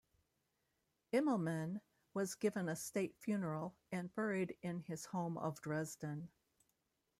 Immelmann 1.13 1.79
was 2.15 2.33
given 2.33 2.67
a 2.67 2.75
state 2.75 3.15
funeral 3.19 3.75
and 3.91 4.11
buried 4.15 4.57
in 4.63 4.79
his 4.79 5.05
home 5.05 5.37
of 5.37 5.61
Dresden. 5.61 6.29